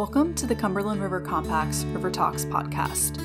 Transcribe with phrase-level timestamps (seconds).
[0.00, 3.20] Welcome to the Cumberland River Compact's River Talks podcast.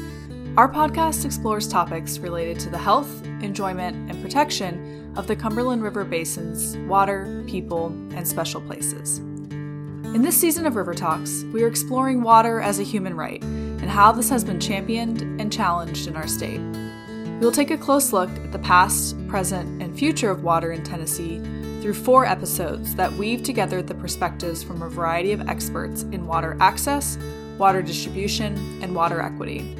[0.57, 6.03] Our podcast explores topics related to the health, enjoyment, and protection of the Cumberland River
[6.03, 9.19] Basin's water, people, and special places.
[9.19, 13.89] In this season of River Talks, we are exploring water as a human right and
[13.89, 16.59] how this has been championed and challenged in our state.
[16.59, 20.83] We will take a close look at the past, present, and future of water in
[20.83, 21.37] Tennessee
[21.85, 26.57] through four episodes that weave together the perspectives from a variety of experts in water
[26.59, 27.15] access,
[27.59, 29.75] water distribution, and water equity.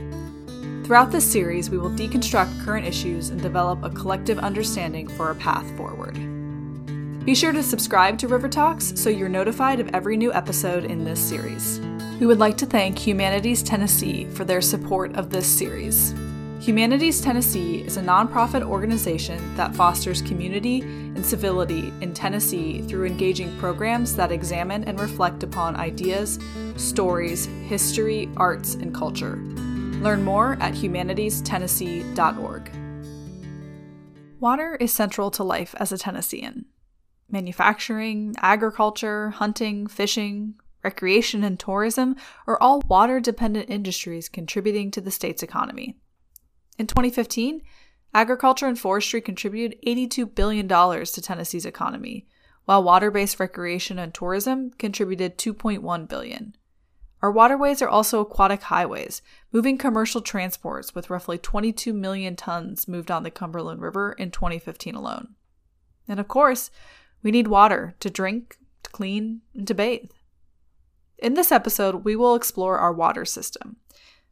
[0.84, 5.36] Throughout this series, we will deconstruct current issues and develop a collective understanding for a
[5.36, 6.13] path forward.
[7.26, 11.04] Be sure to subscribe to River Talks so you're notified of every new episode in
[11.04, 11.80] this series.
[12.20, 16.13] We would like to thank Humanities Tennessee for their support of this series.
[16.66, 23.55] Humanities Tennessee is a nonprofit organization that fosters community and civility in Tennessee through engaging
[23.60, 26.40] programs that examine and reflect upon ideas,
[26.76, 29.36] stories, history, arts, and culture.
[30.02, 32.72] Learn more at humanitiestennessee.org.
[34.40, 36.66] Water is central to life as a Tennessean.
[37.29, 42.16] Manufacturing, agriculture, hunting, fishing, recreation, and tourism
[42.48, 46.00] are all water dependent industries contributing to the state's economy.
[46.77, 47.62] In 2015,
[48.13, 52.27] agriculture and forestry contributed $82 billion to Tennessee's economy,
[52.65, 56.55] while water-based recreation and tourism contributed 2.1 billion.
[57.21, 63.10] Our waterways are also aquatic highways, moving commercial transports with roughly 22 million tons moved
[63.10, 65.35] on the Cumberland River in 2015 alone.
[66.07, 66.69] And of course,
[67.23, 70.12] we need water to drink, to clean, and to bathe.
[71.17, 73.78] In this episode, we will explore our water system,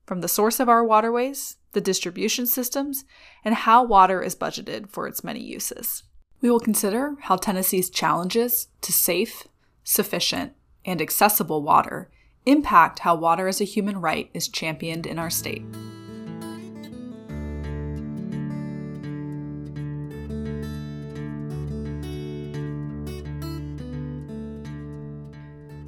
[0.05, 3.05] from the source of our waterways the distribution systems,
[3.43, 6.03] and how water is budgeted for its many uses.
[6.41, 9.47] We will consider how Tennessee's challenges to safe,
[9.83, 10.53] sufficient,
[10.85, 12.09] and accessible water
[12.45, 15.63] impact how water as a human right is championed in our state.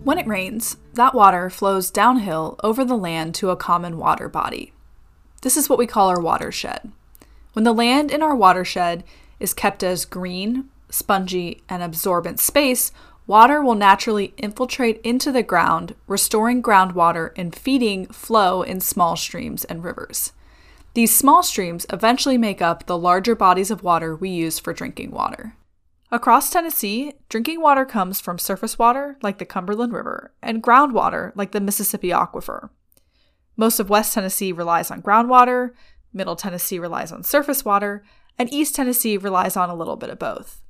[0.05, 4.71] When it rains, that water flows downhill over the land to a common water body,
[5.45, 6.91] this is what we call our watershed.
[7.53, 9.03] When the land in our watershed
[9.39, 12.91] is kept as green, spongy, and absorbent space,
[13.27, 19.63] water will naturally infiltrate into the ground, restoring groundwater and feeding flow in small streams
[19.65, 20.33] and rivers.
[20.95, 25.11] These small streams eventually make up the larger bodies of water we use for drinking
[25.11, 25.55] water.
[26.11, 31.51] Across Tennessee, drinking water comes from surface water, like the Cumberland River, and groundwater, like
[31.51, 32.71] the Mississippi Aquifer.
[33.57, 35.71] Most of West Tennessee relies on groundwater,
[36.13, 38.03] Middle Tennessee relies on surface water,
[38.37, 40.61] and East Tennessee relies on a little bit of both.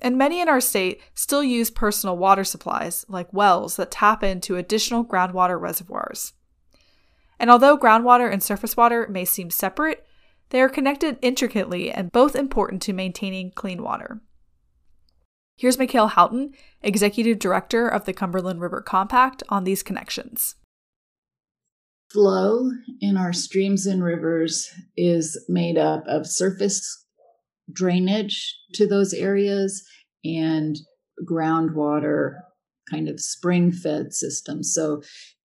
[0.00, 4.56] And many in our state still use personal water supplies, like wells, that tap into
[4.56, 6.34] additional groundwater reservoirs.
[7.38, 10.06] And although groundwater and surface water may seem separate,
[10.50, 14.20] they are connected intricately and both important to maintaining clean water.
[15.56, 16.52] Here's Mekayle Houghton,
[16.82, 20.56] Executive Director of the Cumberland River Compact, on these connections
[22.10, 27.04] flow in our streams and rivers is made up of surface
[27.72, 29.84] drainage to those areas
[30.24, 30.76] and
[31.28, 32.36] groundwater
[32.90, 35.02] kind of spring fed systems so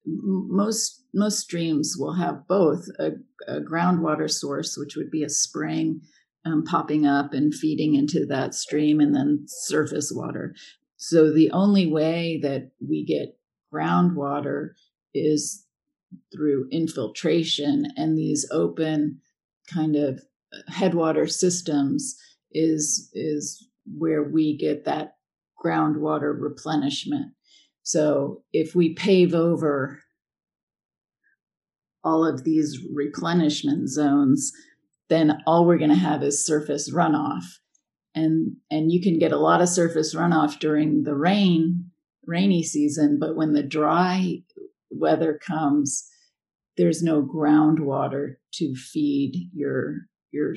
[0.05, 3.11] most most streams will have both a,
[3.47, 6.01] a groundwater source which would be a spring
[6.45, 10.55] um, popping up and feeding into that stream and then surface water.
[10.97, 13.37] So the only way that we get
[13.73, 14.69] groundwater
[15.13, 15.65] is
[16.33, 19.19] through infiltration and these open
[19.71, 20.19] kind of
[20.53, 22.15] uh, headwater systems
[22.51, 25.15] is is where we get that
[25.63, 27.33] groundwater replenishment.
[27.83, 29.99] So if we pave over
[32.03, 34.51] all of these replenishment zones,
[35.09, 37.43] then all we're going to have is surface runoff.
[38.15, 41.91] And and you can get a lot of surface runoff during the rain
[42.25, 44.43] rainy season, but when the dry
[44.99, 46.07] weather comes,
[46.77, 49.95] there's no groundwater to feed your
[50.31, 50.55] your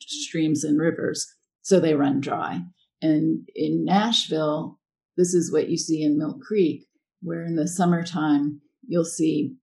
[0.00, 1.26] streams and rivers,
[1.62, 2.60] so they run dry.
[3.00, 4.78] And in Nashville,
[5.16, 6.86] this is what you see in Mill Creek,
[7.22, 9.56] where in the summertime you'll see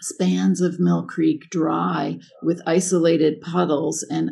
[0.00, 4.30] spans of Mill Creek dry with isolated puddles and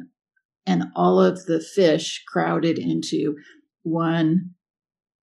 [0.67, 3.37] and all of the fish crowded into
[3.83, 4.51] one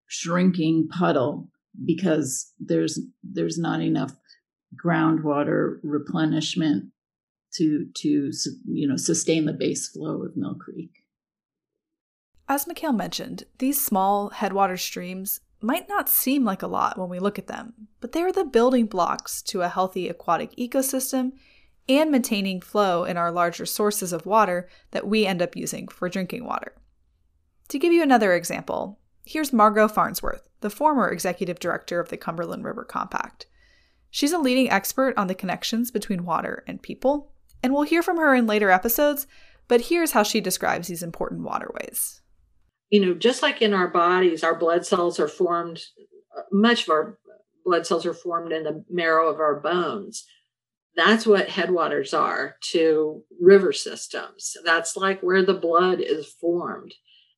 [0.06, 1.48] shrinking puddle
[1.84, 4.12] because there's there's not enough
[4.84, 6.90] groundwater replenishment
[7.54, 8.32] to to
[8.66, 10.90] you know sustain the base flow of Mill Creek.
[12.48, 17.18] As Mekayle mentioned, these small headwater streams might not seem like a lot when we
[17.18, 21.32] look at them, but they are the building blocks to a healthy aquatic ecosystem
[21.88, 26.08] and maintaining flow in our larger sources of water that we end up using for
[26.08, 26.74] drinking water.
[27.68, 32.64] To give you another example, here's Margo Farnsworth, the former executive director of the Cumberland
[32.64, 33.46] River Compact.
[34.10, 37.32] She's a leading expert on the connections between water and people,
[37.62, 39.26] and we'll hear from her in later episodes,
[39.66, 42.20] but here's how she describes these important waterways.
[42.90, 45.82] You know, just like in our bodies, our blood cells are formed,
[46.36, 47.18] uh, much of our
[47.64, 50.24] blood cells are formed in the marrow of our bones
[50.96, 54.56] that's what headwaters are to river systems.
[54.64, 56.94] That's like where the blood is formed.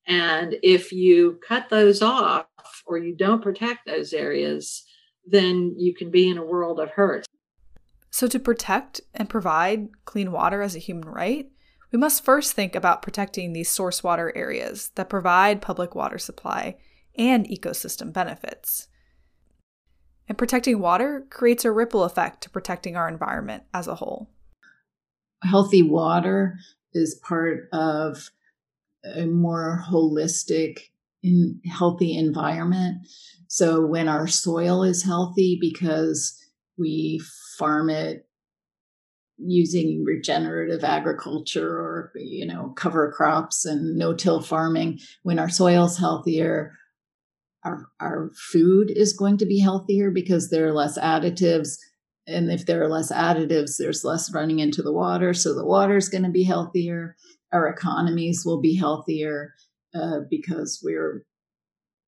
[0.07, 2.47] And if you cut those off
[2.87, 4.85] or you don't protect those areas,
[5.27, 7.27] then you can be in a world of hurt.
[8.11, 11.51] So, to protect and provide clean water as a human right,
[11.93, 16.77] we must first think about protecting these source water areas that provide public water supply
[17.17, 18.89] and ecosystem benefits.
[20.29, 24.31] And protecting water creates a ripple effect to protecting our environment as a whole.
[25.43, 26.59] Healthy water
[26.93, 28.31] is part of
[29.15, 30.79] a more holistic
[31.23, 33.07] in healthy environment.
[33.49, 36.39] So when our soil is healthy because
[36.79, 37.21] we
[37.59, 38.27] farm it
[39.39, 46.73] using regenerative agriculture or you know cover crops and no-till farming when our soil's healthier
[47.67, 51.77] our, our food is going to be healthier because there are less additives.
[52.27, 55.35] And if there are less additives, there's less running into the water.
[55.35, 57.17] So the water is going to be healthier.
[57.53, 59.55] Our economies will be healthier
[59.95, 61.25] uh, because we're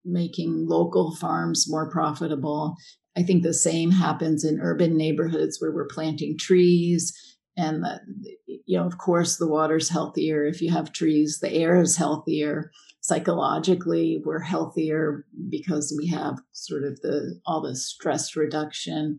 [0.05, 2.77] making local farms more profitable.
[3.17, 7.13] I think the same happens in urban neighborhoods where we're planting trees.
[7.57, 8.01] And, the,
[8.47, 12.71] you know, of course, the water's healthier if you have trees, the air is healthier
[13.01, 19.19] psychologically we're healthier because we have sort of the all the stress reduction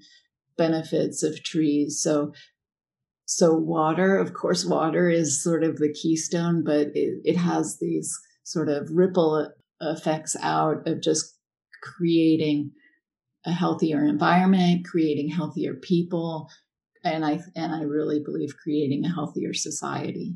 [0.57, 2.31] benefits of trees so
[3.31, 8.17] so water of course water is sort of the keystone but it, it has these
[8.43, 9.47] sort of ripple
[9.81, 11.37] effects out of just
[11.83, 12.71] creating
[13.45, 16.49] a healthier environment creating healthier people
[17.03, 20.33] and i and i really believe creating a healthier society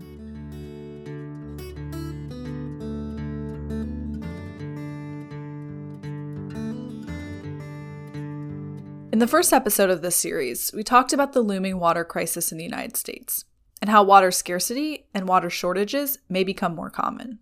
[9.24, 12.64] the first episode of this series, we talked about the looming water crisis in the
[12.66, 13.46] United States
[13.82, 17.40] and how water scarcity and water shortages may become more common.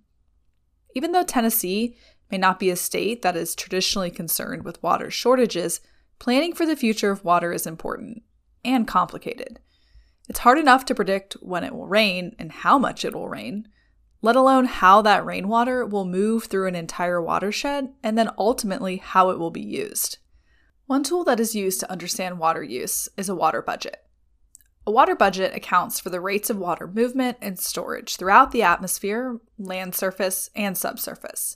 [0.94, 1.98] Even though Tennessee
[2.30, 5.82] may not be a state that is traditionally concerned with water shortages,
[6.20, 8.22] planning for the future of water is important
[8.64, 9.60] and complicated.
[10.30, 13.68] It's hard enough to predict when it will rain and how much it will rain,
[14.22, 19.32] let alone how that rainwater will move through an entire watershed and then ultimately how
[19.32, 20.20] it will be used.
[20.92, 24.04] One tool that is used to understand water use is a water budget.
[24.86, 29.40] A water budget accounts for the rates of water movement and storage throughout the atmosphere,
[29.58, 31.56] land surface, and subsurface.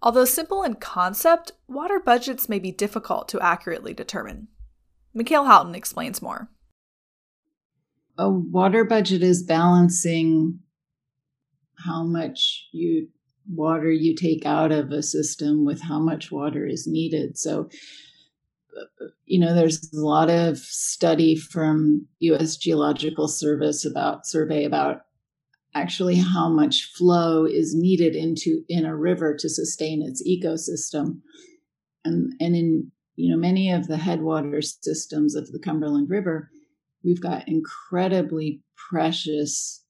[0.00, 4.46] Although simple in concept, water budgets may be difficult to accurately determine.
[5.12, 6.48] Mekayle Houghton explains more.
[8.16, 10.60] A water budget is balancing
[11.84, 13.08] how much you
[13.50, 17.36] water you take out of a system with how much water is needed.
[17.36, 17.68] So
[19.26, 22.56] you know, there's a lot of study from U.S.
[22.56, 25.02] Geological Service about survey about
[25.74, 31.20] actually how much flow is needed into in a river to sustain its ecosystem,
[32.04, 36.50] and and in you know many of the headwater systems of the Cumberland River,
[37.04, 39.84] we've got incredibly precious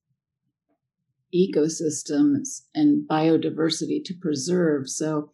[1.34, 4.88] ecosystems and biodiversity to preserve.
[4.88, 5.30] So,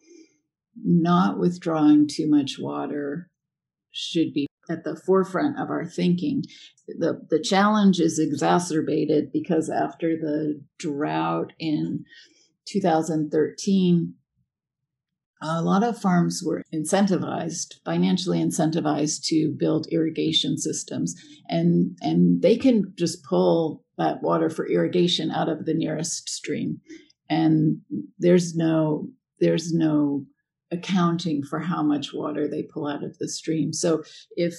[0.83, 3.28] not withdrawing too much water
[3.91, 6.43] should be at the forefront of our thinking.
[6.87, 12.05] The, the challenge is exacerbated because after the drought in
[12.67, 14.13] 2013,
[15.41, 21.15] a lot of farms were incentivized, financially incentivized to build irrigation systems.
[21.47, 26.81] And, and they can just pull that water for irrigation out of the nearest stream.
[27.29, 27.79] And
[28.17, 29.07] there's no,
[29.39, 30.25] there's no
[30.71, 33.73] accounting for how much water they pull out of the stream.
[33.73, 34.03] So
[34.35, 34.55] if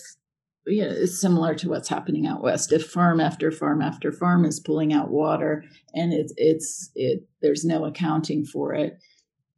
[0.67, 2.73] yeah, it's similar to what's happening out west.
[2.73, 5.65] If farm after farm after farm is pulling out water
[5.95, 8.99] and it's it's it there's no accounting for it,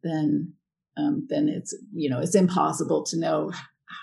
[0.03, 0.53] then
[0.97, 3.53] um, then it's you know it's impossible to know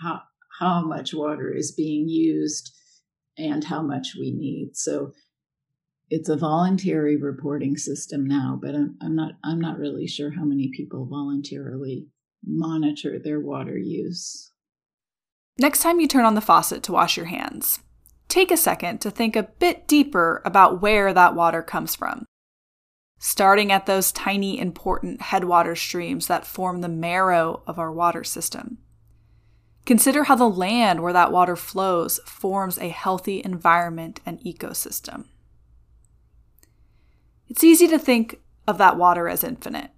[0.01, 0.21] how
[0.59, 2.75] how much water is being used
[3.37, 4.75] and how much we need.
[4.75, 5.13] So
[6.09, 10.43] it's a voluntary reporting system now, but I'm, I'm not I'm not really sure how
[10.43, 12.07] many people voluntarily
[12.45, 14.51] monitor their water use.
[15.57, 17.79] Next time you turn on the faucet to wash your hands,
[18.27, 22.25] take a second to think a bit deeper about where that water comes from.
[23.19, 28.77] Starting at those tiny, important headwater streams that form the marrow of our water system.
[29.85, 35.25] Consider how the land where that water flows forms a healthy environment and ecosystem.
[37.49, 39.89] It's easy to think of that water as infinite,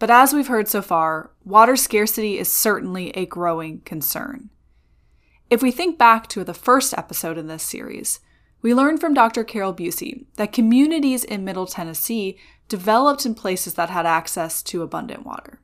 [0.00, 4.48] but as we've heard so far, water scarcity is certainly a growing concern.
[5.50, 8.18] If we think back to the first episode in this series,
[8.62, 9.44] we learned from Dr.
[9.44, 15.26] Carol Busey that communities in Middle Tennessee developed in places that had access to abundant
[15.26, 15.60] water.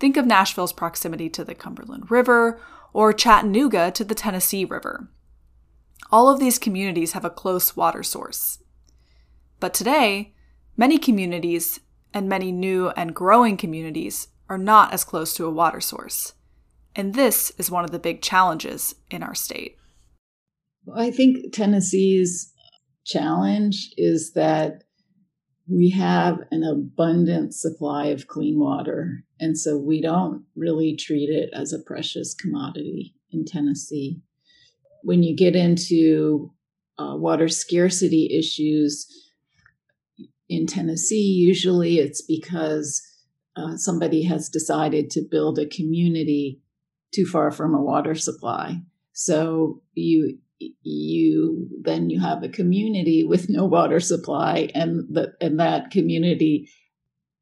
[0.00, 2.60] Think of Nashville's proximity to the Cumberland River
[2.92, 5.08] or Chattanooga to the Tennessee River.
[6.10, 8.58] All of these communities have a close water source.
[9.60, 10.34] But today,
[10.76, 11.78] many communities
[12.12, 16.34] and many new and growing communities are not as close to a water source.
[16.96, 19.76] And this is one of the big challenges in our state.
[20.94, 22.52] I think Tennessee's
[23.04, 24.82] challenge is that
[25.68, 29.24] we have an abundant supply of clean water.
[29.38, 34.20] And so we don't really treat it as a precious commodity in Tennessee.
[35.02, 36.52] When you get into
[36.98, 39.06] uh, water scarcity issues
[40.50, 43.00] in Tennessee, usually it's because
[43.56, 46.60] uh, somebody has decided to build a community
[47.14, 48.80] too far from a water supply.
[49.12, 50.38] So you
[50.82, 56.68] you then you have a community with no water supply and that and that community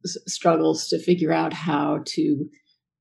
[0.05, 2.49] s- struggles to figure out how to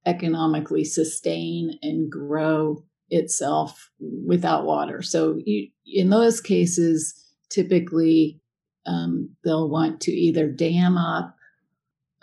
[0.07, 7.13] economically sustain and grow itself without water so you, in those cases
[7.51, 8.41] typically
[8.87, 11.35] um, they'll want to either dam up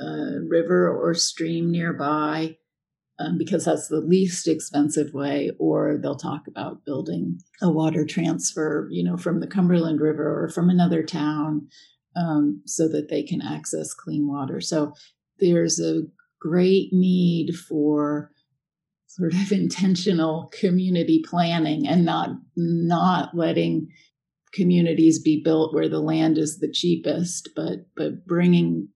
[0.00, 2.56] a river or stream nearby
[3.20, 8.88] um, because that's the least expensive way, or they'll talk about building a water transfer,
[8.90, 11.68] you know, from the Cumberland River or from another town
[12.16, 14.60] um, so that they can access clean water.
[14.60, 14.94] So
[15.38, 16.02] there's a
[16.40, 18.32] great need for
[19.06, 23.88] sort of intentional community planning and not not letting
[24.54, 28.88] communities be built where the land is the cheapest but but bringing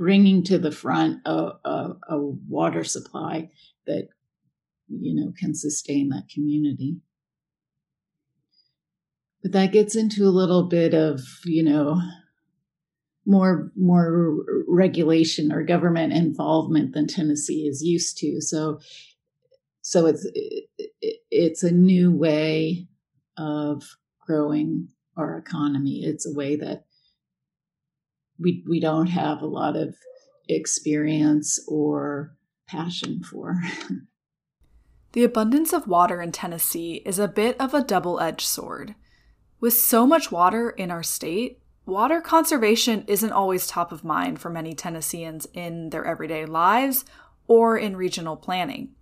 [0.00, 3.50] bringing to the front a, a, a water supply
[3.86, 4.08] that
[4.88, 6.96] you know can sustain that community.
[9.42, 12.00] But that gets into a little bit of you know
[13.26, 18.40] more more regulation or government involvement than Tennessee is used to.
[18.40, 18.80] So
[19.82, 20.26] so it's
[21.30, 22.86] it's a new way
[23.36, 23.82] of
[24.20, 26.84] growing our economy it's a way that
[28.38, 29.94] we we don't have a lot of
[30.48, 32.34] experience or
[32.66, 33.60] passion for.
[35.12, 38.94] the abundance of water in Tennessee is a bit of a double-edged sword.
[39.60, 44.48] With so much water in our state, water conservation isn't always top of mind for
[44.48, 47.04] many Tennesseans in their everyday lives
[47.46, 48.94] or in regional planning.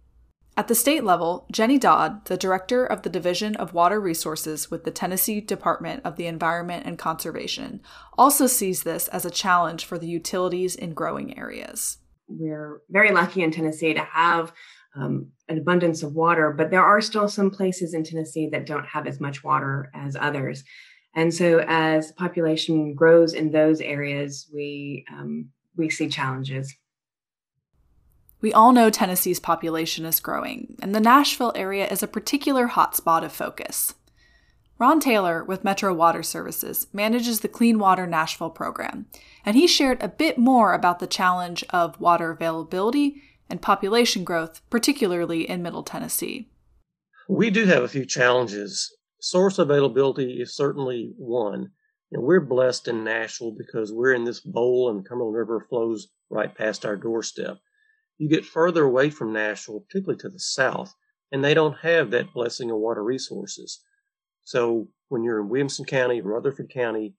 [0.59, 4.83] At the state level, Jenny Dodd, the director of the Division of Water Resources with
[4.83, 7.81] the Tennessee Department of the Environment and Conservation,
[8.19, 11.99] also sees this as a challenge for the utilities in growing areas.
[12.27, 14.53] We're very lucky in Tennessee to have
[14.97, 18.87] um, an abundance of water, but there are still some places in Tennessee that don't
[18.87, 20.65] have as much water as others.
[21.15, 26.75] And so, as population grows in those areas, we um, we see challenges.
[28.41, 33.25] We all know Tennessee's population is growing, and the Nashville area is a particular hotspot
[33.25, 33.95] of focus.
[34.79, 39.07] Ron Taylor with Metro Water Services manages the Clean Water Nashville program,
[39.45, 44.61] and he shared a bit more about the challenge of water availability and population growth,
[44.71, 46.49] particularly in Middle Tennessee.
[47.29, 48.97] We do have a few challenges.
[49.21, 51.73] Source availability is certainly one.
[52.13, 56.55] And we're blessed in Nashville because we're in this bowl and Cumberland River flows right
[56.55, 57.59] past our doorstep
[58.19, 60.95] you get further away from Nashville, particularly to the south,
[61.31, 63.81] and they don't have that blessing of water resources.
[64.45, 67.15] So when you're in Williamson County, Rutherford County,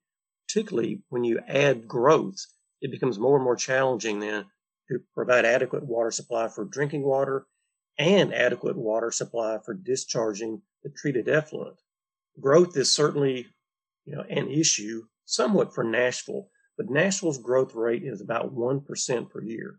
[0.46, 2.44] particularly when you add growth,
[2.80, 4.46] it becomes more and more challenging then
[4.88, 7.46] to provide adequate water supply for drinking water
[7.98, 11.76] and adequate water supply for discharging the treated effluent.
[12.40, 13.46] Growth is certainly,
[14.04, 19.42] you know, an issue somewhat for Nashville, but Nashville's growth rate is about 1% per
[19.42, 19.78] year.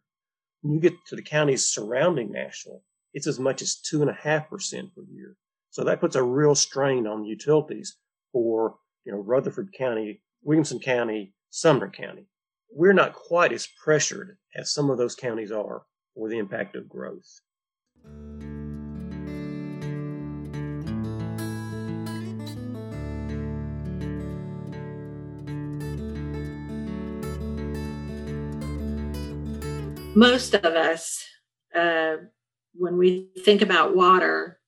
[0.62, 5.36] When you get to the counties surrounding Nashville, it's as much as 2.5% per year.
[5.72, 7.98] So that puts a real strain on utilities
[8.32, 12.28] for, you know, Rutherford County, Williamson County, Sumner County.
[12.74, 15.84] We're not quite as pressured as some of those counties are.
[16.14, 17.40] or the impact of growth.
[30.14, 31.26] Most of us,
[31.74, 32.18] uh,
[32.74, 34.60] when we think about water,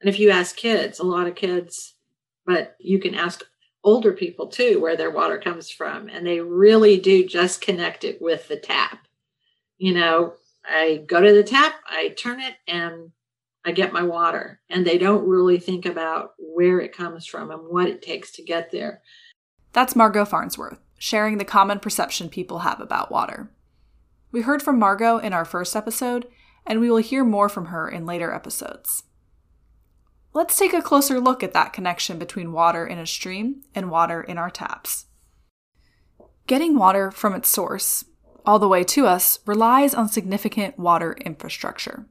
[0.00, 1.94] and if you ask kids, a lot of kids,
[2.44, 3.44] but you can ask
[3.84, 8.20] older people too where their water comes from, and they really do just connect it
[8.20, 9.06] with the tap.
[9.76, 10.34] You know,
[10.68, 13.12] I go to the tap, I turn it, and
[13.64, 14.60] I get my water.
[14.68, 18.42] And they don't really think about where it comes from and what it takes to
[18.42, 19.02] get there.
[19.72, 23.50] That's Margo Farnsworth, sharing the common perception people have about water.
[24.30, 26.26] We heard from Margo in our first episode,
[26.66, 29.04] and we will hear more from her in later episodes.
[30.34, 34.20] Let's take a closer look at that connection between water in a stream and water
[34.20, 35.06] in our taps.
[36.46, 38.04] Getting water from its source,
[38.44, 42.06] all the way to us, relies on significant water infrastructure.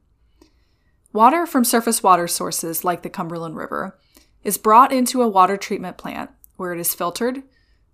[1.13, 3.97] Water from surface water sources like the Cumberland River
[4.43, 7.43] is brought into a water treatment plant where it is filtered,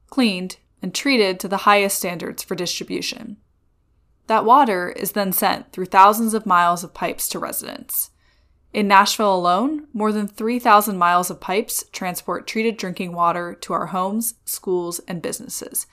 [0.09, 3.37] cleaned, and treated to the highest standards for distribution.
[4.27, 8.11] That water is then sent through thousands of miles of pipes to residents.
[8.71, 13.87] In Nashville alone, more than 3,000 miles of pipes transport treated drinking water to our
[13.87, 15.85] homes, schools, and businesses,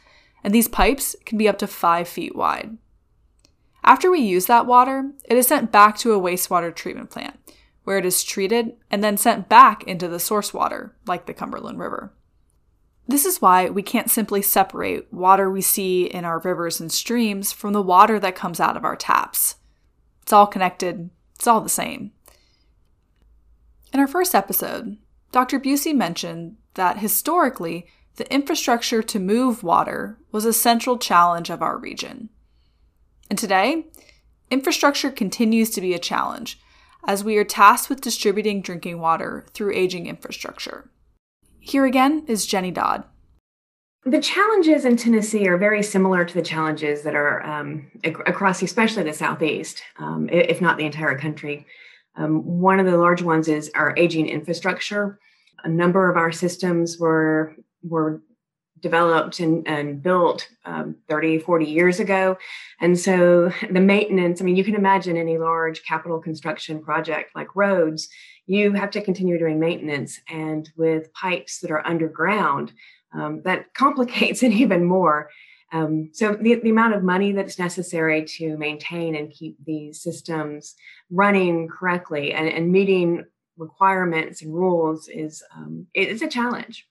[0.42, 2.78] and these pipes can be up to 5 feet wide.
[3.84, 7.38] After we use that water, it is sent back to a wastewater treatment plant,
[7.84, 11.78] where it is treated and then sent back into the source water, like the Cumberland
[11.78, 12.12] River.
[13.10, 17.52] This is why we can't simply separate water we see in our rivers and streams
[17.52, 19.56] from the water that comes out of our taps.
[20.22, 22.12] It's all connected, it's all the same.
[23.92, 24.96] In our first episode,
[25.32, 25.58] Dr.
[25.58, 31.78] Busey mentioned that historically, the infrastructure to move water was a central challenge of our
[31.78, 32.28] region.
[33.28, 33.86] And today,
[34.52, 36.60] infrastructure continues to be a challenge
[37.08, 40.88] as we are tasked with distributing drinking water through aging infrastructure.
[41.60, 43.04] Here again is Jenny Dodd.
[44.04, 48.62] The challenges in Tennessee are very similar to the challenges that are um, ac- across,
[48.62, 51.66] especially the Southeast, um, if not the entire country.
[52.16, 55.18] Um, one of the large ones is our aging infrastructure.
[55.62, 58.22] A number of our systems were were
[58.80, 62.38] developed and, and built um, 30, 40 years ago.
[62.80, 67.54] And so the maintenance, I mean, you can imagine any large capital construction project like
[67.54, 68.08] roads,
[68.50, 70.20] you have to continue doing maintenance.
[70.28, 72.72] And with pipes that are underground,
[73.14, 75.30] um, that complicates it even more.
[75.72, 80.74] Um, so the, the amount of money that's necessary to maintain and keep these systems
[81.10, 83.24] running correctly and, and meeting
[83.56, 86.88] requirements and rules is um, it is a challenge.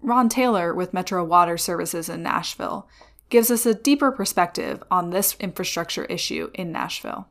[0.00, 2.88] Ron Taylor with Metro Water Services in Nashville
[3.30, 7.26] gives us a deeper perspective on this infrastructure issue in Nashville.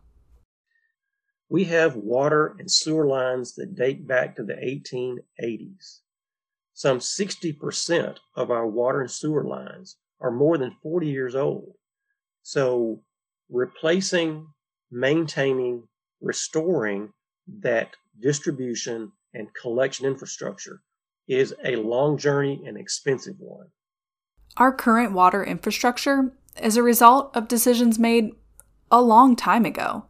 [1.49, 5.99] We have water and sewer lines that date back to the 1880s.
[6.73, 11.73] Some 60% of our water and sewer lines are more than 40 years old.
[12.43, 13.01] So
[13.49, 14.47] replacing,
[14.91, 15.87] maintaining,
[16.21, 17.13] restoring
[17.61, 20.81] that distribution and collection infrastructure
[21.27, 23.67] is a long journey and expensive one.
[24.57, 28.31] Our current water infrastructure is a result of decisions made
[28.89, 30.05] a long time ago.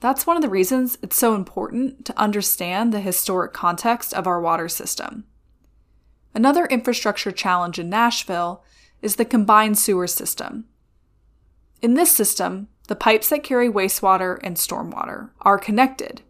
[0.00, 4.40] That's one of the reasons it's so important to understand the historic context of our
[4.40, 5.24] water system.
[6.34, 8.62] Another infrastructure challenge in Nashville
[9.02, 10.66] is the combined sewer system.
[11.82, 16.22] In this system, the pipes that carry wastewater and stormwater are connected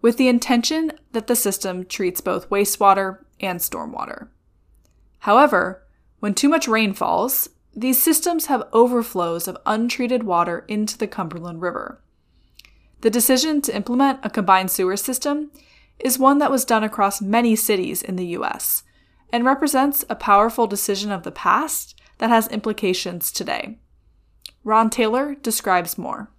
[0.00, 4.28] with the intention that the system treats both wastewater and stormwater.
[5.20, 5.82] However,
[6.20, 11.60] when too much rain falls, these systems have overflows of untreated water into the Cumberland
[11.60, 12.00] River.
[13.02, 15.50] The decision to implement a combined sewer system
[15.98, 18.82] is one that was done across many cities in the US
[19.30, 23.78] and represents a powerful decision of the past that has implications today.
[24.64, 26.30] Ron Taylor describes more.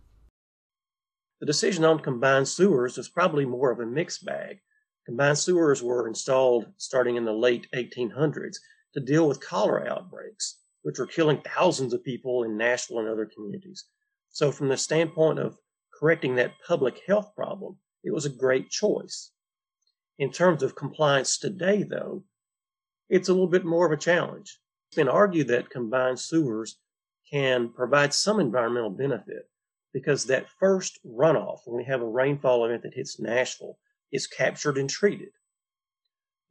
[1.39, 4.57] The decision on combined sewers was probably more of a mixed bag.
[5.05, 8.57] Combined sewers were installed starting in the late 1800s
[8.95, 13.29] to deal with cholera outbreaks, which were killing thousands of people in Nashville and other
[13.31, 13.85] communities.
[14.31, 15.57] So, from the standpoint of
[15.97, 19.31] correcting that public health problem, it was a great choice.
[20.19, 22.23] In terms of compliance today, though,
[23.09, 24.59] it's a little bit more of a challenge.
[24.89, 26.77] It's been argued that combined sewers
[27.29, 29.49] can provide some environmental benefit
[29.93, 33.77] because that first runoff, when we have a rainfall event that hits Nashville,
[34.11, 35.29] is captured and treated.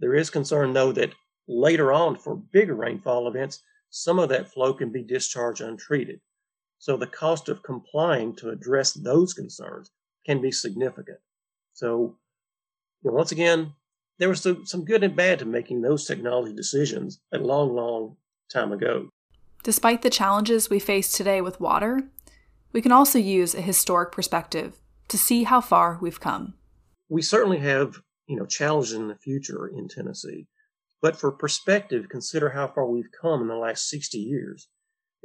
[0.00, 1.14] There is concern, though, that
[1.48, 6.20] later on for bigger rainfall events, some of that flow can be discharged untreated.
[6.78, 9.90] So the cost of complying to address those concerns
[10.24, 11.18] can be significant.
[11.72, 12.16] So,
[13.02, 13.72] you know, once again,
[14.18, 18.16] there was some, some good and bad to making those technology decisions a long, long
[18.52, 19.08] time ago.
[19.62, 22.00] Despite the challenges we face today with water,
[22.72, 26.54] we can also use a historic perspective to see how far we've come.
[27.08, 30.46] We certainly have, you know, challenges in the future in Tennessee.
[31.02, 34.68] But for perspective, consider how far we've come in the last 60 years.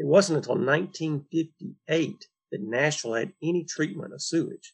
[0.02, 4.74] It wasn't until 1958 that Nashville had any treatment of sewage.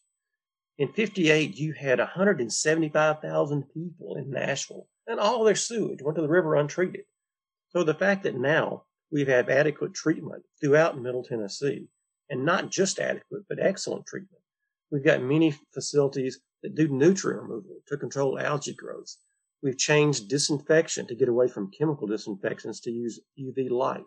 [0.77, 6.29] In 58, you had 175,000 people in Nashville, and all their sewage went to the
[6.29, 7.03] river untreated.
[7.71, 11.89] So the fact that now we have adequate treatment throughout Middle Tennessee,
[12.29, 14.41] and not just adequate, but excellent treatment.
[14.91, 19.17] We've got many facilities that do nutrient removal to control algae growth.
[19.61, 24.05] We've changed disinfection to get away from chemical disinfectants to use UV light.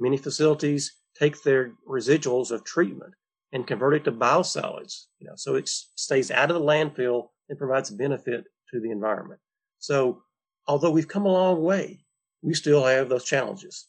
[0.00, 3.14] Many facilities take their residuals of treatment
[3.52, 7.58] and convert it to biosolids, you know, so it stays out of the landfill and
[7.58, 9.40] provides benefit to the environment.
[9.78, 10.22] So
[10.68, 12.04] although we've come a long way,
[12.42, 13.88] we still have those challenges.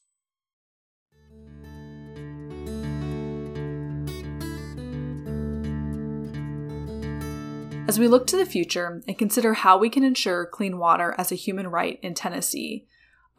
[7.87, 11.31] As we look to the future and consider how we can ensure clean water as
[11.31, 12.87] a human right in Tennessee,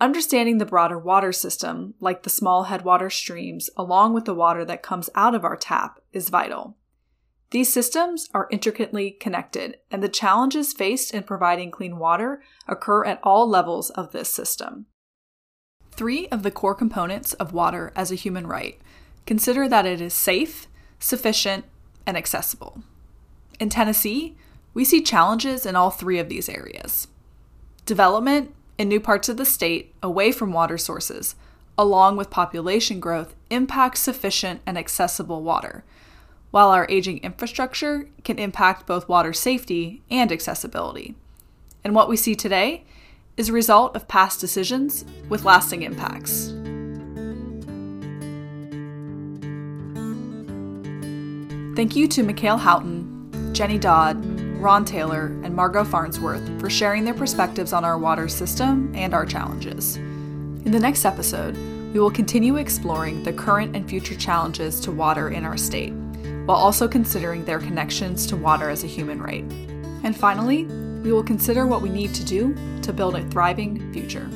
[0.00, 4.82] understanding the broader water system, like the small headwater streams, along with the water that
[4.82, 6.76] comes out of our tap, is vital.
[7.50, 13.20] These systems are intricately connected, and the challenges faced in providing clean water occur at
[13.22, 14.86] all levels of this system.
[15.90, 18.80] Three of the core components of water as a human right
[19.26, 21.64] consider that it is safe, sufficient,
[22.06, 22.82] and accessible.
[23.58, 24.36] In Tennessee,
[24.72, 27.08] we see challenges in all three of these areas.
[27.84, 31.34] Development in new parts of the state away from water sources,
[31.76, 35.84] along with population growth, impacts sufficient and accessible water,
[36.50, 41.14] while our aging infrastructure can impact both water safety and accessibility.
[41.84, 42.84] And what we see today
[43.36, 46.46] is a result of past decisions with lasting impacts.
[51.76, 57.14] Thank you to Mekayle Houghton Jenny Dodd, Ron Taylor, and Margo Farnsworth for sharing their
[57.14, 59.96] perspectives on our water system and our challenges.
[59.96, 61.56] In the next episode,
[61.94, 65.94] we will continue exploring the current and future challenges to water in our state,
[66.44, 69.44] while also considering their connections to water as a human right.
[70.04, 70.64] And finally,
[71.02, 74.28] we will consider what we need to do to build a thriving future.